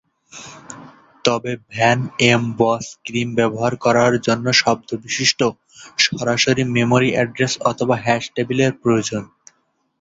তবে 1.25 1.51
van 1.69 1.99
Emde 2.29 2.43
Boas 2.59 2.85
ক্রিম 3.05 3.29
ব্যবহার 3.35 3.73
করার 3.77 4.13
জন্য 4.27 4.45
শব্দ 4.61 4.89
বিশিষ্ট 5.03 5.39
সরাসরি 6.05 6.63
মেমোরি 6.75 7.09
অ্যাড্রেস 7.13 7.53
অথবা 7.69 7.95
হ্যাশ 8.05 8.23
টেবিল 8.35 8.59
এর 8.65 8.73
প্রয়োজন। 8.81 9.23